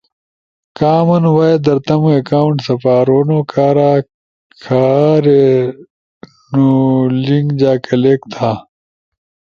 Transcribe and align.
کامن 0.77 1.23
وائس 1.35 1.59
در 1.65 1.77
تمو 1.87 2.09
اکاونٹ 2.17 2.57
سپارونو 2.67 3.39
کارا 3.51 3.91
کھارینو 4.63 6.67
لنک 7.25 7.47
جا 7.59 7.73
کلک 7.85 8.21
تھا۔ 8.33 8.51